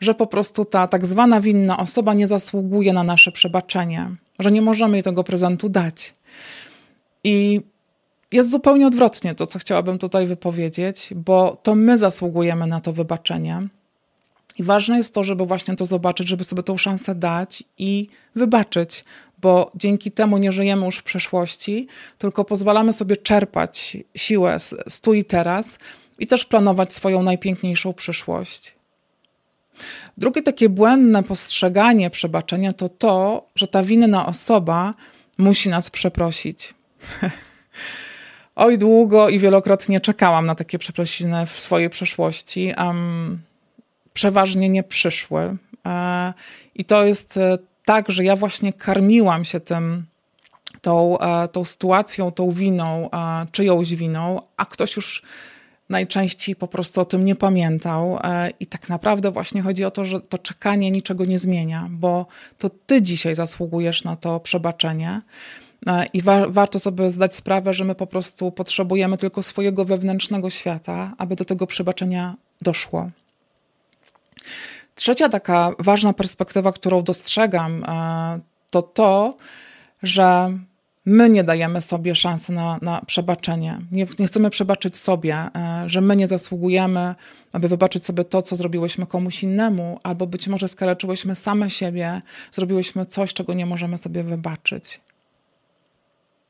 że 0.00 0.14
po 0.14 0.26
prostu 0.26 0.64
ta 0.64 0.86
tak 0.86 1.06
zwana 1.06 1.40
winna 1.40 1.76
osoba 1.76 2.14
nie 2.14 2.28
zasługuje 2.28 2.92
na 2.92 3.02
nasze 3.02 3.32
przebaczenie, 3.32 4.16
że 4.38 4.50
nie 4.50 4.62
możemy 4.62 4.96
jej 4.96 5.02
tego 5.02 5.24
prezentu 5.24 5.68
dać. 5.68 6.14
I 7.24 7.60
jest 8.32 8.50
zupełnie 8.50 8.86
odwrotnie 8.86 9.34
to, 9.34 9.46
co 9.46 9.58
chciałabym 9.58 9.98
tutaj 9.98 10.26
wypowiedzieć, 10.26 11.08
bo 11.16 11.56
to 11.62 11.74
my 11.74 11.98
zasługujemy 11.98 12.66
na 12.66 12.80
to 12.80 12.92
wybaczenie. 12.92 13.68
I 14.58 14.62
ważne 14.62 14.96
jest 14.96 15.14
to, 15.14 15.24
żeby 15.24 15.46
właśnie 15.46 15.76
to 15.76 15.86
zobaczyć, 15.86 16.28
żeby 16.28 16.44
sobie 16.44 16.62
tą 16.62 16.78
szansę 16.78 17.14
dać 17.14 17.64
i 17.78 18.08
wybaczyć, 18.34 19.04
bo 19.38 19.70
dzięki 19.74 20.10
temu 20.10 20.38
nie 20.38 20.52
żyjemy 20.52 20.86
już 20.86 20.98
w 20.98 21.02
przeszłości, 21.02 21.86
tylko 22.18 22.44
pozwalamy 22.44 22.92
sobie 22.92 23.16
czerpać 23.16 23.96
siłę 24.16 24.60
z, 24.60 25.00
tu 25.00 25.14
i 25.14 25.24
teraz 25.24 25.78
i 26.18 26.26
też 26.26 26.44
planować 26.44 26.92
swoją 26.92 27.22
najpiękniejszą 27.22 27.92
przyszłość. 27.92 28.74
Drugie 30.18 30.42
takie 30.42 30.68
błędne 30.68 31.22
postrzeganie 31.22 32.10
przebaczenia 32.10 32.72
to 32.72 32.88
to, 32.88 33.46
że 33.56 33.66
ta 33.66 33.82
winna 33.82 34.26
osoba 34.26 34.94
musi 35.38 35.68
nas 35.68 35.90
przeprosić. 35.90 36.74
Oj, 38.56 38.78
długo 38.78 39.28
i 39.28 39.38
wielokrotnie 39.38 40.00
czekałam 40.00 40.46
na 40.46 40.54
takie 40.54 40.78
przeprosiny 40.78 41.46
w 41.46 41.60
swojej 41.60 41.90
przeszłości. 41.90 42.74
Um, 42.78 43.42
przeważnie 44.12 44.68
nie 44.68 44.82
przyszły. 44.82 45.56
E, 45.86 46.32
I 46.74 46.84
to 46.84 47.04
jest 47.04 47.36
e, 47.36 47.58
tak, 47.84 48.10
że 48.10 48.24
ja 48.24 48.36
właśnie 48.36 48.72
karmiłam 48.72 49.44
się 49.44 49.60
tym, 49.60 50.06
tą, 50.80 51.18
e, 51.18 51.48
tą 51.48 51.64
sytuacją, 51.64 52.32
tą 52.32 52.52
winą, 52.52 53.10
e, 53.10 53.46
czyjąś 53.52 53.94
winą, 53.94 54.40
a 54.56 54.66
ktoś 54.66 54.96
już 54.96 55.22
najczęściej 55.94 56.56
po 56.56 56.68
prostu 56.68 57.00
o 57.00 57.04
tym 57.04 57.24
nie 57.24 57.34
pamiętał. 57.34 58.18
E, 58.22 58.50
I 58.60 58.66
tak 58.66 58.88
naprawdę 58.88 59.30
właśnie 59.30 59.62
chodzi 59.62 59.84
o 59.84 59.90
to, 59.90 60.04
że 60.04 60.20
to 60.20 60.38
czekanie 60.38 60.90
niczego 60.90 61.24
nie 61.24 61.38
zmienia, 61.38 61.88
bo 61.90 62.26
to 62.58 62.70
ty 62.86 63.02
dzisiaj 63.02 63.34
zasługujesz 63.34 64.04
na 64.04 64.16
to 64.16 64.40
przebaczenie. 64.40 65.20
I 66.12 66.22
wa 66.22 66.48
warto 66.48 66.78
sobie 66.78 67.10
zdać 67.10 67.34
sprawę, 67.34 67.74
że 67.74 67.84
my 67.84 67.94
po 67.94 68.06
prostu 68.06 68.52
potrzebujemy 68.52 69.16
tylko 69.16 69.42
swojego 69.42 69.84
wewnętrznego 69.84 70.50
świata, 70.50 71.12
aby 71.18 71.36
do 71.36 71.44
tego 71.44 71.66
przebaczenia 71.66 72.34
doszło. 72.62 73.10
Trzecia 74.94 75.28
taka 75.28 75.70
ważna 75.78 76.12
perspektywa, 76.12 76.72
którą 76.72 77.02
dostrzegam, 77.02 77.84
e, 77.84 78.40
to 78.70 78.82
to, 78.82 79.36
że 80.02 80.58
my 81.06 81.30
nie 81.30 81.44
dajemy 81.44 81.80
sobie 81.80 82.14
szansy 82.14 82.52
na, 82.52 82.78
na 82.82 83.02
przebaczenie. 83.06 83.80
Nie, 83.92 84.06
nie, 84.18 84.26
chcemy 84.26 84.50
przebaczyć 84.50 84.96
sobie, 84.96 85.34
e, 85.36 85.84
że 85.86 86.00
my 86.00 86.16
nie 86.16 86.26
zasługujemy, 86.26 87.14
aby 87.52 87.68
wybaczyć 87.68 88.04
sobie 88.04 88.24
to, 88.24 88.42
co 88.42 88.56
zrobiłyśmy 88.56 89.06
komuś 89.06 89.42
innemu, 89.42 89.98
albo 90.02 90.26
być 90.26 90.48
może 90.48 90.68
skaleczyłyśmy 90.68 91.34
same 91.34 91.70
siebie, 91.70 92.22
zrobiłyśmy 92.52 93.06
coś, 93.06 93.34
czego 93.34 93.54
nie 93.54 93.66
możemy 93.66 93.98
sobie 93.98 94.22
wybaczyć. 94.22 95.00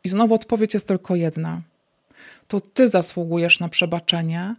I 0.05 0.09
znowu 0.09 0.35
odpowiedź 0.35 0.75
jest 0.75 0.89
tylko 0.89 1.15
jedna. 1.15 1.63
To 2.49 2.61
ty 2.61 2.89
zasługujesz 2.89 3.61
na 3.61 3.69
przebaczenie, 3.69 4.55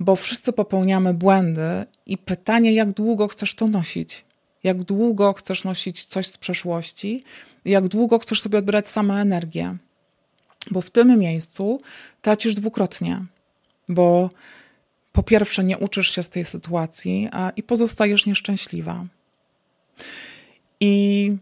bo 0.00 0.16
wszyscy 0.16 0.52
popełniamy 0.52 1.14
błędy 1.14 1.84
i 2.06 2.18
pytanie, 2.18 2.72
jak 2.72 2.90
długo 2.90 3.28
chcesz 3.28 3.54
to 3.54 3.66
nosić? 3.66 4.24
Jak 4.62 4.82
długo 4.82 5.32
chcesz 5.32 5.64
nosić 5.64 6.04
coś 6.04 6.26
z 6.26 6.38
przeszłości? 6.38 7.22
Jak 7.64 7.88
długo 7.88 8.18
chcesz 8.18 8.40
sobie 8.40 8.58
odbierać 8.58 8.88
sama 8.88 9.20
energię? 9.20 9.76
Bo 10.70 10.80
w 10.80 10.90
tym 10.90 11.18
miejscu 11.18 11.80
tracisz 12.22 12.54
dwukrotnie, 12.54 13.24
bo 13.88 14.30
po 15.12 15.22
pierwsze 15.22 15.64
nie 15.64 15.78
uczysz 15.78 16.10
się 16.10 16.22
z 16.22 16.28
tej 16.28 16.44
sytuacji 16.44 17.28
a, 17.32 17.50
i 17.56 17.62
pozostajesz 17.62 18.26
nieszczęśliwa. 18.26 19.04
I 20.80 21.32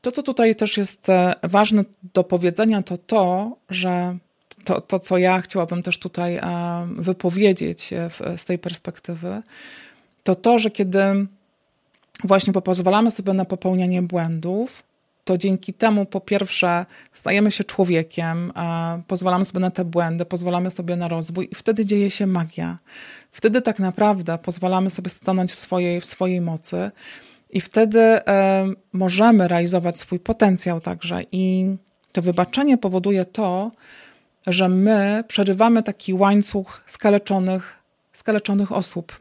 to, 0.00 0.12
co 0.12 0.22
tutaj 0.22 0.56
też 0.56 0.76
jest 0.76 1.08
e, 1.08 1.34
ważne 1.42 1.84
do 2.14 2.24
powiedzenia, 2.24 2.82
to 2.82 2.98
to, 2.98 3.56
że 3.70 4.18
to, 4.64 4.80
to, 4.80 4.98
co 4.98 5.18
ja 5.18 5.40
chciałabym 5.40 5.82
też 5.82 5.98
tutaj 5.98 6.40
wypowiedzieć 6.96 7.92
e, 7.92 8.10
z 8.36 8.44
tej 8.44 8.58
perspektywy, 8.58 9.42
to 10.24 10.34
to, 10.34 10.58
że 10.58 10.70
kiedy 10.70 11.26
właśnie 12.24 12.52
pozwalamy 12.52 13.10
sobie 13.10 13.32
na 13.32 13.44
popełnianie 13.44 14.02
błędów, 14.02 14.82
to 15.24 15.38
dzięki 15.38 15.72
temu 15.72 16.06
po 16.06 16.20
pierwsze 16.20 16.86
stajemy 17.12 17.52
się 17.52 17.64
człowiekiem, 17.64 18.52
pozwalamy 19.08 19.44
sobie 19.44 19.60
na 19.60 19.70
te 19.70 19.84
błędy, 19.84 20.24
pozwalamy 20.24 20.70
sobie 20.70 20.96
na 20.96 21.08
rozwój 21.08 21.48
i 21.52 21.54
wtedy 21.54 21.86
dzieje 21.86 22.10
się 22.10 22.26
magia. 22.26 22.78
Wtedy 23.32 23.62
tak 23.62 23.78
naprawdę 23.78 24.38
pozwalamy 24.38 24.90
sobie 24.90 25.10
stanąć 25.10 25.52
w 25.52 25.54
swojej, 25.54 26.00
w 26.00 26.06
swojej 26.06 26.40
mocy 26.40 26.90
i 27.50 27.60
wtedy 27.60 28.00
e, 28.00 28.68
możemy 28.92 29.48
realizować 29.48 29.98
swój 29.98 30.20
potencjał 30.20 30.80
także. 30.80 31.22
I 31.32 31.66
to 32.12 32.22
wybaczenie 32.22 32.78
powoduje 32.78 33.24
to, 33.24 33.70
że 34.46 34.68
my 34.68 35.24
przerywamy 35.28 35.82
taki 35.82 36.14
łańcuch 36.14 36.82
skaleczonych, 36.86 37.78
skaleczonych 38.12 38.72
osób. 38.72 39.20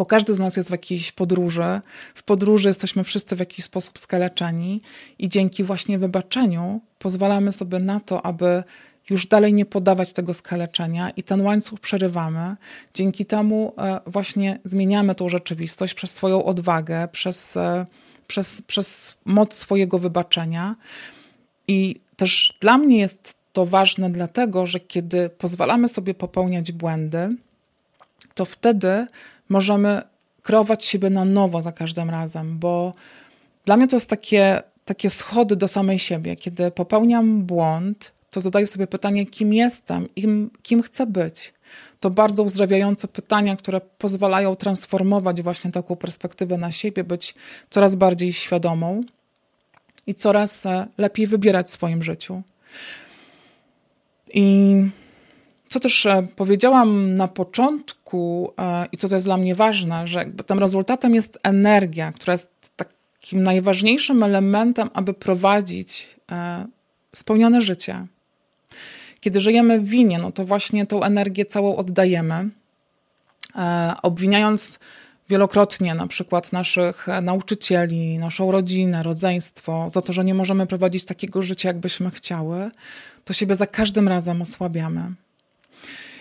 Bo 0.00 0.06
każdy 0.06 0.34
z 0.34 0.38
nas 0.38 0.56
jest 0.56 0.68
w 0.68 0.72
jakiejś 0.72 1.12
podróży. 1.12 1.80
W 2.14 2.22
podróży 2.22 2.68
jesteśmy 2.68 3.04
wszyscy 3.04 3.36
w 3.36 3.38
jakiś 3.38 3.64
sposób 3.64 3.98
skaleczeni, 3.98 4.82
i 5.18 5.28
dzięki 5.28 5.64
właśnie 5.64 5.98
wybaczeniu 5.98 6.80
pozwalamy 6.98 7.52
sobie 7.52 7.78
na 7.78 8.00
to, 8.00 8.26
aby 8.26 8.62
już 9.10 9.26
dalej 9.26 9.54
nie 9.54 9.66
podawać 9.66 10.12
tego 10.12 10.34
skaleczenia 10.34 11.10
i 11.10 11.22
ten 11.22 11.40
łańcuch 11.40 11.80
przerywamy. 11.80 12.56
Dzięki 12.94 13.26
temu 13.26 13.74
e, 13.78 14.00
właśnie 14.06 14.58
zmieniamy 14.64 15.14
tą 15.14 15.28
rzeczywistość 15.28 15.94
przez 15.94 16.10
swoją 16.10 16.44
odwagę, 16.44 17.08
przez, 17.12 17.56
e, 17.56 17.86
przez, 18.26 18.62
przez 18.62 19.16
moc 19.24 19.54
swojego 19.54 19.98
wybaczenia. 19.98 20.76
I 21.68 21.96
też 22.16 22.58
dla 22.60 22.78
mnie 22.78 22.98
jest 22.98 23.34
to 23.52 23.66
ważne 23.66 24.10
dlatego, 24.10 24.66
że 24.66 24.80
kiedy 24.80 25.28
pozwalamy 25.28 25.88
sobie 25.88 26.14
popełniać 26.14 26.72
błędy, 26.72 27.36
to 28.34 28.44
wtedy 28.44 29.06
możemy 29.50 30.02
kreować 30.42 30.84
siebie 30.84 31.10
na 31.10 31.24
nowo 31.24 31.62
za 31.62 31.72
każdym 31.72 32.10
razem, 32.10 32.58
bo 32.58 32.92
dla 33.64 33.76
mnie 33.76 33.88
to 33.88 33.96
jest 33.96 34.10
takie, 34.10 34.62
takie 34.84 35.10
schody 35.10 35.56
do 35.56 35.68
samej 35.68 35.98
siebie. 35.98 36.36
Kiedy 36.36 36.70
popełniam 36.70 37.42
błąd, 37.42 38.12
to 38.30 38.40
zadaję 38.40 38.66
sobie 38.66 38.86
pytanie, 38.86 39.26
kim 39.26 39.54
jestem 39.54 40.08
i 40.16 40.22
kim, 40.22 40.50
kim 40.62 40.82
chcę 40.82 41.06
być. 41.06 41.52
To 42.00 42.10
bardzo 42.10 42.42
uzdrawiające 42.42 43.08
pytania, 43.08 43.56
które 43.56 43.80
pozwalają 43.80 44.56
transformować 44.56 45.42
właśnie 45.42 45.70
taką 45.70 45.96
perspektywę 45.96 46.58
na 46.58 46.72
siebie, 46.72 47.04
być 47.04 47.34
coraz 47.70 47.94
bardziej 47.94 48.32
świadomą 48.32 49.00
i 50.06 50.14
coraz 50.14 50.66
e, 50.66 50.86
lepiej 50.98 51.26
wybierać 51.26 51.66
w 51.66 51.70
swoim 51.70 52.02
życiu. 52.02 52.42
I 54.34 54.74
co 55.70 55.80
też 55.80 56.06
e, 56.06 56.26
powiedziałam 56.36 57.16
na 57.16 57.28
początku, 57.28 58.52
e, 58.58 58.86
i 58.92 58.98
to, 58.98 59.08
to 59.08 59.14
jest 59.14 59.26
dla 59.26 59.36
mnie 59.36 59.54
ważne, 59.54 60.08
że 60.08 60.24
tym 60.46 60.58
rezultatem 60.58 61.14
jest 61.14 61.38
energia, 61.42 62.12
która 62.12 62.32
jest 62.32 62.70
takim 62.76 63.42
najważniejszym 63.42 64.22
elementem, 64.22 64.90
aby 64.94 65.14
prowadzić 65.14 66.16
e, 66.32 66.66
spełnione 67.14 67.62
życie. 67.62 68.06
Kiedy 69.20 69.40
żyjemy 69.40 69.80
w 69.80 69.84
winie, 69.84 70.18
no 70.18 70.32
to 70.32 70.44
właśnie 70.44 70.86
tą 70.86 71.02
energię 71.02 71.44
całą 71.44 71.76
oddajemy, 71.76 72.48
obwiniając 74.02 74.78
wielokrotnie 75.28 75.94
na 75.94 76.06
przykład 76.06 76.52
naszych 76.52 77.06
nauczycieli, 77.22 78.18
naszą 78.18 78.52
rodzinę, 78.52 79.02
rodzeństwo, 79.02 79.90
za 79.90 80.02
to, 80.02 80.12
że 80.12 80.24
nie 80.24 80.34
możemy 80.34 80.66
prowadzić 80.66 81.04
takiego 81.04 81.42
życia, 81.42 81.68
jakbyśmy 81.68 82.10
chciały, 82.10 82.70
to 83.24 83.32
siebie 83.32 83.54
za 83.54 83.66
każdym 83.66 84.08
razem 84.08 84.42
osłabiamy. 84.42 85.14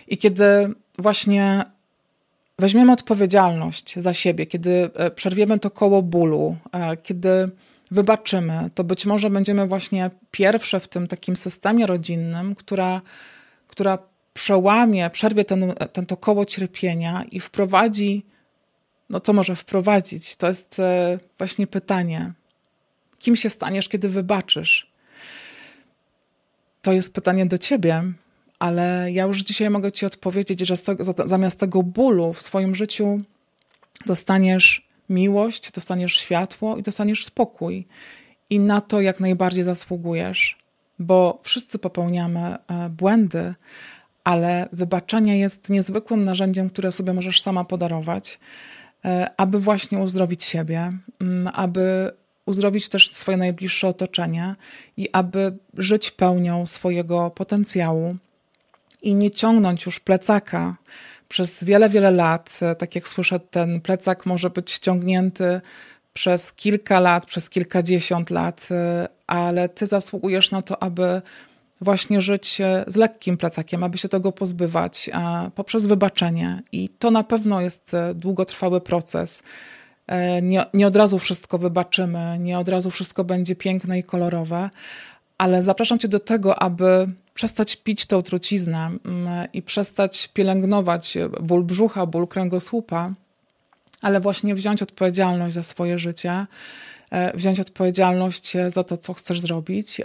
I 0.09 0.17
kiedy 0.17 0.73
właśnie 0.97 1.63
weźmiemy 2.59 2.91
odpowiedzialność 2.91 3.95
za 3.95 4.13
siebie, 4.13 4.45
kiedy 4.45 4.89
e, 4.95 5.11
przerwiemy 5.11 5.59
to 5.59 5.71
koło 5.71 6.01
bólu, 6.01 6.57
e, 6.71 6.97
kiedy 6.97 7.49
wybaczymy, 7.91 8.69
to 8.75 8.83
być 8.83 9.05
może 9.05 9.29
będziemy 9.29 9.67
właśnie 9.67 10.11
pierwsze 10.31 10.79
w 10.79 10.87
tym 10.87 11.07
takim 11.07 11.35
systemie 11.35 11.87
rodzinnym, 11.87 12.55
która, 12.55 13.01
która 13.67 13.97
przełamie, 14.33 15.09
przerwie 15.09 15.45
ten, 15.45 15.73
ten 15.93 16.05
to 16.05 16.17
koło 16.17 16.45
cierpienia 16.45 17.23
i 17.31 17.39
wprowadzi, 17.39 18.25
no 19.09 19.19
co 19.19 19.33
może 19.33 19.55
wprowadzić? 19.55 20.35
To 20.35 20.47
jest 20.47 20.79
e, 20.79 21.19
właśnie 21.37 21.67
pytanie. 21.67 22.33
Kim 23.19 23.35
się 23.35 23.49
staniesz, 23.49 23.89
kiedy 23.89 24.09
wybaczysz? 24.09 24.91
To 26.81 26.93
jest 26.93 27.13
pytanie 27.13 27.45
do 27.45 27.57
ciebie, 27.57 28.03
ale 28.59 29.11
ja 29.11 29.23
już 29.23 29.39
dzisiaj 29.39 29.69
mogę 29.69 29.91
ci 29.91 30.05
odpowiedzieć, 30.05 30.59
że 30.59 30.75
zamiast 31.25 31.59
tego 31.59 31.83
bólu 31.83 32.33
w 32.33 32.41
swoim 32.41 32.75
życiu 32.75 33.21
dostaniesz 34.05 34.89
miłość, 35.09 35.71
dostaniesz 35.71 36.13
światło 36.13 36.77
i 36.77 36.83
dostaniesz 36.83 37.25
spokój. 37.25 37.87
I 38.49 38.59
na 38.59 38.81
to 38.81 39.01
jak 39.01 39.19
najbardziej 39.19 39.63
zasługujesz, 39.63 40.57
bo 40.99 41.39
wszyscy 41.43 41.79
popełniamy 41.79 42.39
e, 42.39 42.89
błędy, 42.89 43.53
ale 44.23 44.69
wybaczenie 44.71 45.39
jest 45.39 45.69
niezwykłym 45.69 46.23
narzędziem, 46.23 46.69
które 46.69 46.91
sobie 46.91 47.13
możesz 47.13 47.41
sama 47.41 47.63
podarować, 47.63 48.39
e, 49.05 49.31
aby 49.37 49.59
właśnie 49.59 49.99
uzdrowić 49.99 50.43
siebie, 50.43 50.91
mm, 51.21 51.49
aby 51.53 52.11
uzdrowić 52.45 52.89
też 52.89 53.13
swoje 53.13 53.37
najbliższe 53.37 53.87
otoczenie 53.87 54.55
i 54.97 55.09
aby 55.13 55.57
żyć 55.73 56.11
pełnią 56.11 56.65
swojego 56.65 57.29
potencjału 57.29 58.15
i 59.01 59.15
nie 59.15 59.31
ciągnąć 59.31 59.85
już 59.85 59.99
plecaka 59.99 60.75
przez 61.29 61.63
wiele, 61.63 61.89
wiele 61.89 62.11
lat. 62.11 62.59
E, 62.61 62.75
tak 62.75 62.95
jak 62.95 63.07
słyszę, 63.07 63.39
ten 63.39 63.81
plecak 63.81 64.25
może 64.25 64.49
być 64.49 64.71
ściągnięty 64.71 65.61
przez 66.13 66.53
kilka 66.53 66.99
lat, 66.99 67.25
przez 67.25 67.49
kilkadziesiąt 67.49 68.29
lat, 68.29 68.67
e, 68.71 69.07
ale 69.27 69.69
ty 69.69 69.87
zasługujesz 69.87 70.51
na 70.51 70.61
to, 70.61 70.83
aby 70.83 71.21
właśnie 71.81 72.21
żyć 72.21 72.61
z 72.87 72.95
lekkim 72.95 73.37
plecakiem, 73.37 73.83
aby 73.83 73.97
się 73.97 74.09
tego 74.09 74.31
pozbywać 74.31 75.09
poprzez 75.55 75.85
wybaczenie. 75.85 76.63
I 76.71 76.89
to 76.89 77.11
na 77.11 77.23
pewno 77.23 77.61
jest 77.61 77.93
e, 77.93 78.13
długotrwały 78.13 78.81
proces. 78.81 79.43
Nie, 80.41 80.65
nie 80.73 80.87
od 80.87 80.95
razu 80.95 81.19
wszystko 81.19 81.57
wybaczymy, 81.57 82.37
nie 82.39 82.59
od 82.59 82.69
razu 82.69 82.91
wszystko 82.91 83.23
będzie 83.23 83.55
piękne 83.55 83.99
i 83.99 84.03
kolorowe, 84.03 84.69
ale 85.39 85.63
zapraszam 85.63 85.99
Cię 85.99 86.07
do 86.07 86.19
tego, 86.19 86.61
aby 86.61 87.07
przestać 87.33 87.75
pić 87.75 88.05
tę 88.05 88.23
truciznę 88.23 88.91
mm, 89.05 89.47
i 89.53 89.61
przestać 89.61 90.27
pielęgnować 90.27 91.17
ból 91.41 91.63
brzucha, 91.63 92.05
ból 92.05 92.27
kręgosłupa, 92.27 93.13
ale 94.01 94.19
właśnie 94.19 94.55
wziąć 94.55 94.83
odpowiedzialność 94.83 95.55
za 95.55 95.63
swoje 95.63 95.97
życie, 95.97 96.45
e, 97.11 97.37
wziąć 97.37 97.59
odpowiedzialność 97.59 98.53
za 98.67 98.83
to, 98.83 98.97
co 98.97 99.13
chcesz 99.13 99.41
zrobić 99.41 100.01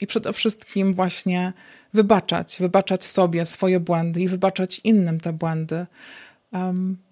i 0.00 0.06
przede 0.06 0.32
wszystkim 0.32 0.94
właśnie 0.94 1.52
wybaczać, 1.94 2.56
wybaczać 2.60 3.04
sobie 3.04 3.46
swoje 3.46 3.80
błędy 3.80 4.20
i 4.20 4.28
wybaczać 4.28 4.80
innym 4.84 5.20
te 5.20 5.32
błędy, 5.32 5.86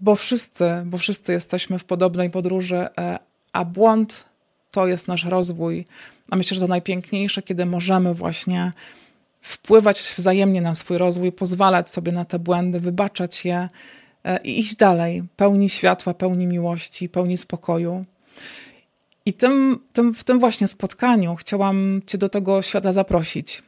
bo 0.01 0.17
wszyscy, 0.17 0.65
bo 0.85 0.99
wszyscy 0.99 1.33
jesteśmy 1.33 1.79
w 1.79 1.85
podobnej 1.85 2.31
podróży, 2.31 2.87
e, 2.99 3.19
a 3.53 3.65
błąd 3.65 4.34
to 4.75 4.87
jest 4.87 5.09
nasz 5.09 5.25
rozwój. 5.25 5.85
A 6.31 6.37
myślę, 6.37 6.55
że 6.55 6.61
to 6.61 6.67
najpiękniejsze, 6.67 7.43
kiedy 7.43 7.67
możemy 7.67 8.15
właśnie 8.15 8.73
wpływać 9.41 10.15
wzajemnie 10.19 10.61
na 10.61 10.75
swój 10.75 10.99
rozwój, 10.99 11.33
pozwalać 11.33 11.91
sobie 11.91 12.13
na 12.13 12.25
te 12.25 12.39
błędy, 12.39 12.81
wybaczać 12.81 13.45
je 13.45 13.69
e, 14.25 14.39
i 14.45 14.61
iść 14.61 14.77
dalej, 14.77 15.23
pełni 15.37 15.69
światła, 15.69 16.15
pełni 16.15 16.47
miłości, 16.47 17.09
pełni 17.09 17.37
spokoju. 17.37 18.05
I 19.27 19.33
tym, 19.33 19.81
tym, 19.93 20.15
w 20.15 20.25
tym 20.25 20.41
właśnie 20.41 20.69
spotkaniu 20.69 21.37
chciałam 21.37 22.03
Cię 22.07 22.19
do 22.19 22.29
tego 22.29 22.63
świata 22.63 22.93
zaprosić. 22.93 23.63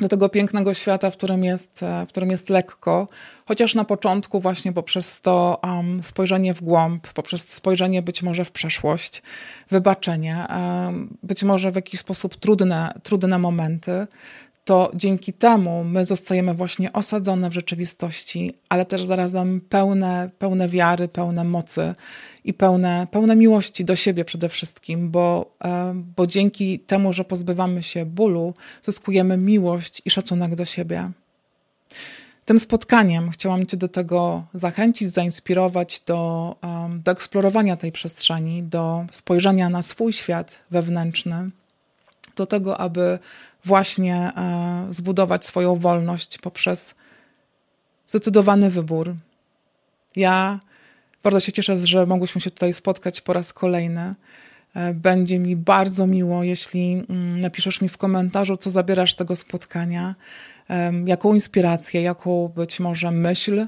Do 0.00 0.08
tego 0.08 0.28
pięknego 0.28 0.74
świata, 0.74 1.10
w 1.10 1.16
którym 1.16 1.44
jest, 1.44 1.82
e, 1.82 2.06
w 2.06 2.08
którym 2.08 2.30
jest 2.30 2.50
lekko, 2.50 3.08
chociaż 3.46 3.74
na 3.74 3.84
początku, 3.84 4.40
właśnie 4.40 4.72
poprzez 4.72 5.20
to 5.20 5.60
um, 5.62 6.02
spojrzenie 6.02 6.54
w 6.54 6.62
głąb, 6.62 7.08
poprzez 7.08 7.52
spojrzenie 7.52 8.02
być 8.02 8.22
może 8.22 8.44
w 8.44 8.52
przeszłość, 8.52 9.22
wybaczenie, 9.70 10.46
um, 10.50 11.16
być 11.22 11.44
może 11.44 11.72
w 11.72 11.76
jakiś 11.76 12.00
sposób 12.00 12.36
trudne, 12.36 13.00
trudne 13.02 13.38
momenty, 13.38 14.06
to 14.64 14.90
dzięki 14.94 15.32
temu 15.32 15.84
my 15.84 16.04
zostajemy 16.04 16.54
właśnie 16.54 16.92
osadzone 16.92 17.50
w 17.50 17.52
rzeczywistości, 17.52 18.52
ale 18.68 18.84
też 18.86 19.04
zarazem 19.04 19.60
pełne, 19.60 20.30
pełne 20.38 20.68
wiary, 20.68 21.08
pełne 21.08 21.44
mocy 21.44 21.94
i 22.44 22.54
pełne, 22.54 23.06
pełne 23.10 23.36
miłości 23.36 23.84
do 23.84 23.96
siebie 23.96 24.24
przede 24.24 24.48
wszystkim, 24.48 25.10
bo, 25.10 25.54
e, 25.64 25.94
bo 26.16 26.26
dzięki 26.26 26.78
temu, 26.78 27.12
że 27.12 27.24
pozbywamy 27.24 27.82
się 27.82 28.06
bólu, 28.06 28.54
zyskujemy 28.82 29.36
miłość 29.36 30.02
i 30.04 30.10
szacunek 30.10 30.54
do 30.54 30.64
siebie. 30.64 31.10
Tym 32.44 32.58
spotkaniem 32.58 33.30
chciałam 33.30 33.66
Cię 33.66 33.76
do 33.76 33.88
tego 33.88 34.44
zachęcić, 34.54 35.10
zainspirować 35.10 36.00
do, 36.06 36.56
do 37.04 37.10
eksplorowania 37.12 37.76
tej 37.76 37.92
przestrzeni, 37.92 38.62
do 38.62 39.04
spojrzenia 39.10 39.68
na 39.68 39.82
swój 39.82 40.12
świat 40.12 40.60
wewnętrzny, 40.70 41.50
do 42.36 42.46
tego, 42.46 42.78
aby 42.80 43.18
właśnie 43.64 44.16
e, 44.16 44.86
zbudować 44.90 45.44
swoją 45.44 45.76
wolność 45.76 46.38
poprzez 46.38 46.94
zdecydowany 48.06 48.70
wybór. 48.70 49.14
Ja 50.16 50.60
bardzo 51.22 51.40
się 51.40 51.52
cieszę, 51.52 51.86
że 51.86 52.06
mogłyśmy 52.06 52.40
się 52.40 52.50
tutaj 52.50 52.72
spotkać 52.72 53.20
po 53.20 53.32
raz 53.32 53.52
kolejny. 53.52 54.14
E, 54.74 54.94
będzie 54.94 55.38
mi 55.38 55.56
bardzo 55.56 56.06
miło, 56.06 56.44
jeśli 56.44 57.04
mm, 57.08 57.40
napiszesz 57.40 57.80
mi 57.80 57.88
w 57.88 57.98
komentarzu, 57.98 58.56
co 58.56 58.70
zabierasz 58.70 59.12
z 59.12 59.16
tego 59.16 59.36
spotkania, 59.36 60.14
jaką 61.04 61.34
inspirację, 61.34 62.02
jaką 62.02 62.48
być 62.48 62.80
może 62.80 63.10
myśl. 63.10 63.66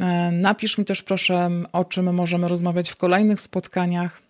E, 0.00 0.30
napisz 0.32 0.78
mi 0.78 0.84
też 0.84 1.02
proszę, 1.02 1.50
o 1.72 1.84
czym 1.84 2.14
możemy 2.14 2.48
rozmawiać 2.48 2.90
w 2.90 2.96
kolejnych 2.96 3.40
spotkaniach. 3.40 4.22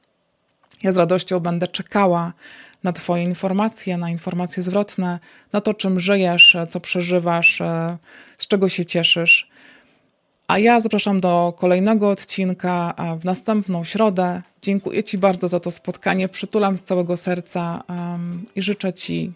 Ja 0.83 0.93
z 0.93 0.97
radością 0.97 1.41
będę 1.41 1.69
czekała 1.69 2.33
na 2.85 2.93
Twoje 2.93 3.25
informacje, 3.25 3.97
na 3.97 4.11
informacje 4.11 4.63
zwrotne, 4.63 5.19
na 5.53 5.61
to, 5.61 5.75
czym 5.75 6.01
żyjesz, 6.01 6.57
co 6.71 6.81
przeżywasz, 6.81 7.61
e, 7.61 7.99
z 8.39 8.47
czego 8.47 8.69
się 8.69 8.85
cieszysz. 8.85 9.51
A 10.49 10.59
ja 10.59 10.81
zapraszam 10.81 11.21
do 11.21 11.55
kolejnego 11.59 12.11
odcinka 12.11 12.95
w 13.21 13.25
następną 13.25 13.85
środę. 13.85 14.43
Dziękuję 14.63 15.05
Ci 15.05 15.19
bardzo 15.19 15.49
za 15.49 15.61
to 15.61 15.71
spotkanie. 15.71 16.29
Przytulam 16.29 16.79
z 16.79 16.83
całego 16.83 17.17
serca 17.17 17.83
i 18.57 18.63
życzę 18.63 18.93
Ci 18.93 19.33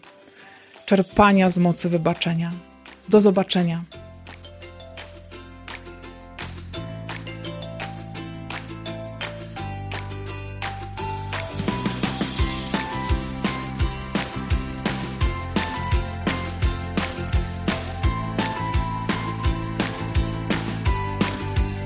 czerpania 0.85 1.49
z 1.49 1.59
mocy 1.59 1.89
wybaczenia. 1.89 2.51
Do 3.09 3.19
zobaczenia. 3.19 3.83